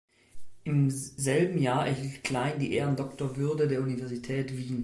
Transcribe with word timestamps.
Im 0.63 0.89
selben 0.89 1.59
Jahr 1.61 1.85
erhielt 1.85 2.23
Klein 2.23 2.57
die 2.57 2.73
Ehrendoktorwürde 2.73 3.67
der 3.67 3.83
Universität 3.83 4.57
Wien. 4.57 4.79